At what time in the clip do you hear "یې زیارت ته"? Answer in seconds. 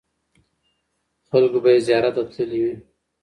1.75-2.21